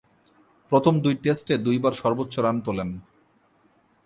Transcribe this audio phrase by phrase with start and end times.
[0.71, 2.89] প্রথম দুই টেস্টে দুইবার সর্বোচ্চ রান তুলেন।